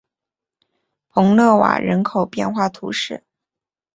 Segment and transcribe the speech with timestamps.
[1.09, 3.23] 蓬勒瓦人口变化图示